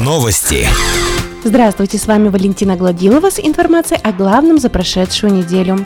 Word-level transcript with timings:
Новости. 0.00 0.66
Здравствуйте, 1.44 1.98
с 1.98 2.06
вами 2.06 2.28
Валентина 2.28 2.76
Гладилова 2.76 3.28
с 3.28 3.38
информацией 3.38 4.00
о 4.02 4.12
главном 4.12 4.56
за 4.56 4.70
прошедшую 4.70 5.34
неделю. 5.34 5.84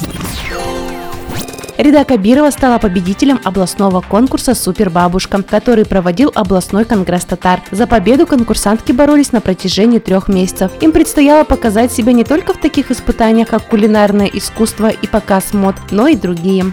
Рида 1.76 2.04
Кабирова 2.04 2.50
стала 2.50 2.78
победителем 2.78 3.40
областного 3.42 4.00
конкурса 4.00 4.54
«Супербабушка», 4.54 5.42
который 5.42 5.84
проводил 5.84 6.30
областной 6.36 6.84
конгресс 6.84 7.24
татар. 7.24 7.60
За 7.72 7.88
победу 7.88 8.28
конкурсантки 8.28 8.92
боролись 8.92 9.32
на 9.32 9.40
протяжении 9.40 9.98
трех 9.98 10.28
месяцев. 10.28 10.70
Им 10.80 10.92
предстояло 10.92 11.42
показать 11.42 11.90
себя 11.90 12.12
не 12.12 12.22
только 12.22 12.54
в 12.54 12.60
таких 12.60 12.92
испытаниях, 12.92 13.48
как 13.48 13.66
кулинарное 13.66 14.30
искусство 14.32 14.88
и 14.88 15.08
показ 15.08 15.52
мод, 15.52 15.74
но 15.90 16.06
и 16.06 16.14
другие. 16.14 16.66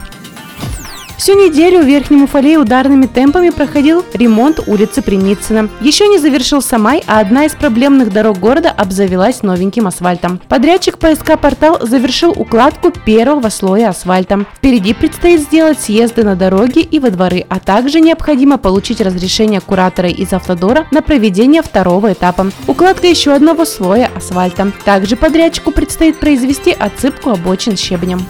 Всю 1.19 1.33
неделю 1.33 1.81
в 1.81 1.85
Верхнем 1.85 2.23
Уфале 2.23 2.57
ударными 2.57 3.05
темпами 3.05 3.49
проходил 3.49 4.05
ремонт 4.13 4.61
улицы 4.67 5.01
Примицына. 5.01 5.67
Еще 5.81 6.07
не 6.07 6.17
завершился 6.17 6.77
май, 6.77 7.03
а 7.07 7.19
одна 7.19 7.43
из 7.43 7.51
проблемных 7.51 8.13
дорог 8.13 8.39
города 8.39 8.71
обзавелась 8.71 9.43
новеньким 9.43 9.85
асфальтом. 9.85 10.39
Подрядчик 10.47 10.97
ПСК 10.97 11.37
«Портал» 11.37 11.85
завершил 11.85 12.31
укладку 12.31 12.91
первого 12.91 13.49
слоя 13.49 13.89
асфальта. 13.89 14.45
Впереди 14.55 14.93
предстоит 14.93 15.41
сделать 15.41 15.81
съезды 15.81 16.23
на 16.23 16.37
дороги 16.37 16.79
и 16.79 16.99
во 16.99 17.09
дворы, 17.09 17.45
а 17.49 17.59
также 17.59 17.99
необходимо 17.99 18.57
получить 18.57 19.01
разрешение 19.01 19.59
куратора 19.59 20.07
из 20.07 20.31
автодора 20.31 20.87
на 20.91 21.01
проведение 21.01 21.61
второго 21.61 22.13
этапа. 22.13 22.49
Укладка 22.65 23.07
еще 23.07 23.33
одного 23.33 23.65
слоя 23.65 24.09
асфальта. 24.15 24.71
Также 24.85 25.17
подрядчику 25.17 25.71
предстоит 25.71 26.17
произвести 26.17 26.71
отсыпку 26.71 27.31
обочин 27.31 27.75
щебнем. 27.75 28.21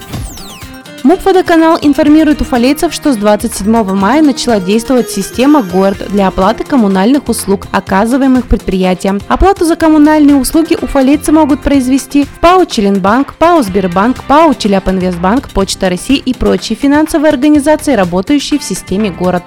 МУП 1.10 1.26
«Водоканал» 1.26 1.80
информирует 1.82 2.42
уфалейцев, 2.42 2.94
что 2.94 3.14
с 3.14 3.18
27 3.18 3.96
мая 3.96 4.22
начала 4.22 4.60
действовать 4.60 5.10
система 5.10 5.64
«Город» 5.64 6.06
для 6.08 6.28
оплаты 6.28 6.64
коммунальных 6.64 7.30
услуг, 7.30 7.66
оказываемых 7.72 8.46
предприятиям. 8.46 9.20
Оплату 9.28 9.66
за 9.66 9.76
коммунальные 9.76 10.36
услуги 10.36 10.78
уфалейцы 10.80 11.32
могут 11.32 11.64
произвести 11.64 12.26
в 12.26 12.40
ПАО 12.40 12.66
«Челенбанк», 12.66 13.34
ПАО 13.34 13.64
«Сбербанк», 13.64 14.24
ПАО 14.26 14.54
«Челябинвестбанк», 14.54 15.50
Почта 15.50 15.90
России 15.90 16.18
и 16.18 16.36
прочие 16.36 16.78
финансовые 16.78 17.32
организации, 17.32 17.96
работающие 17.96 18.60
в 18.60 18.64
системе 18.64 19.10
«Город». 19.10 19.42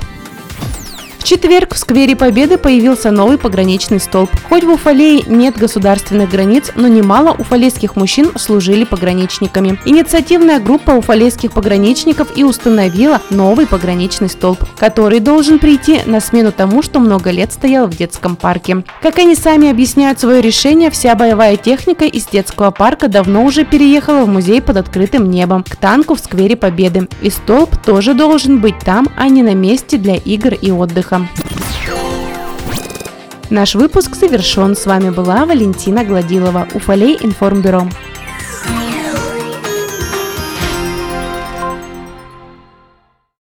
В 1.23 1.25
четверг 1.25 1.75
в 1.75 1.79
сквере 1.79 2.17
Победы 2.17 2.59
появился 2.59 3.13
новый 3.13 3.39
пограничный 3.39 4.01
столб. 4.01 4.29
Хоть 4.49 4.65
в 4.65 4.71
Уфалее 4.71 5.23
нет 5.29 5.57
государственных 5.57 6.29
границ, 6.29 6.73
но 6.75 6.89
немало 6.89 7.31
уфалейских 7.39 7.95
мужчин 7.95 8.33
служили 8.35 8.83
пограничниками. 8.83 9.79
Инициативная 9.85 10.59
группа 10.59 10.91
уфалейских 10.91 11.53
пограничников 11.53 12.37
и 12.37 12.43
установила 12.43 13.23
новый 13.31 13.69
пограничный 13.69 14.29
столб, 14.29 14.65
который 14.77 15.21
должен 15.21 15.61
прийти 15.61 16.01
на 16.07 16.19
смену 16.19 16.51
тому, 16.51 16.83
что 16.83 16.99
много 16.99 17.31
лет 17.31 17.53
стоял 17.53 17.87
в 17.87 17.97
детском 17.97 18.35
парке. 18.35 18.83
Как 19.01 19.21
они 19.21 19.37
сами 19.37 19.71
объясняют 19.71 20.19
свое 20.19 20.43
решение, 20.43 20.91
вся 20.91 21.15
боевая 21.15 21.57
техника 21.57 22.05
из 22.05 22.27
детского 22.27 22.73
парка 22.73 23.07
давно 23.07 23.45
уже 23.45 23.65
переехала 23.65 24.25
в 24.25 24.29
музей 24.29 24.61
под 24.61 24.77
открытым 24.77 25.31
небом, 25.31 25.63
к 25.63 25.77
танку 25.77 26.17
в 26.17 26.19
сквере 26.19 26.57
Победы. 26.57 27.07
И 27.21 27.31
столб 27.31 27.77
тоже 27.77 28.15
должен 28.15 28.59
быть 28.59 28.81
там, 28.81 29.07
а 29.17 29.29
не 29.29 29.45
на 29.45 29.55
месте 29.55 29.99
для 29.99 30.17
игр 30.17 30.55
и 30.55 30.73
отдыха 30.73 31.12
успехом! 31.13 31.29
Наш 33.51 33.75
выпуск 33.75 34.17
завершен. 34.17 34.75
С 34.75 34.87
вами 34.87 35.11
была 35.11 35.45
Валентина 35.45 36.05
Гладилова, 36.05 36.69
Уфалей 36.75 37.19
информбюро. 37.21 37.87